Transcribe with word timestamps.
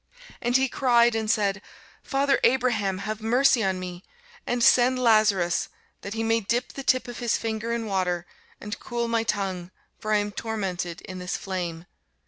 And 0.41 0.57
he 0.57 0.67
cried 0.67 1.13
and 1.13 1.29
said, 1.29 1.61
Father 2.01 2.39
Abraham, 2.43 2.97
have 3.05 3.21
mercy 3.21 3.63
on 3.63 3.79
me, 3.79 4.03
and 4.47 4.63
send 4.63 4.97
Lazarus, 4.97 5.69
that 6.01 6.15
he 6.15 6.23
may 6.23 6.39
dip 6.39 6.73
the 6.73 6.81
tip 6.81 7.07
of 7.07 7.19
his 7.19 7.37
finger 7.37 7.71
in 7.71 7.85
water, 7.85 8.25
and 8.59 8.79
cool 8.79 9.07
my 9.07 9.21
tongue; 9.21 9.69
for 9.99 10.11
I 10.11 10.17
am 10.17 10.31
tormented 10.31 11.01
in 11.01 11.19
this 11.19 11.37
flame. 11.37 11.85